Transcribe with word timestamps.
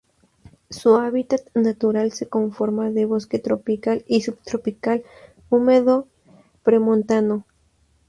Su 0.71 0.95
hábitat 0.95 1.41
natural 1.53 2.11
se 2.11 2.27
conforma 2.27 2.89
de 2.89 3.05
bosque 3.05 3.37
tropical 3.37 4.03
y 4.07 4.21
subtropical 4.23 5.03
húmedo 5.51 6.07
premontano. 6.63 7.45